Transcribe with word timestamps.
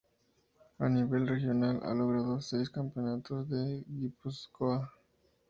A 0.79 0.87
nivel 0.89 1.27
regional, 1.27 1.77
ha 1.83 1.93
logrado 1.93 2.41
seis 2.41 2.67
Campeonatos 2.71 3.47
de 3.49 3.83
Guipúzcoa. 3.87 4.91